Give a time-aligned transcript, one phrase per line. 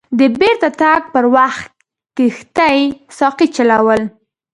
[0.19, 1.69] د بیرته تګ پر وخت
[2.17, 2.77] کښتۍ
[3.17, 4.01] ساقي چلول.